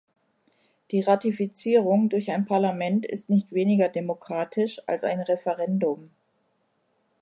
[0.89, 6.09] Die Ratifizierung durch ein Parlament ist nicht weniger demokratisch als ein Referendum.